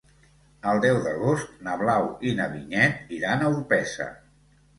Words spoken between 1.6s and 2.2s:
na Blau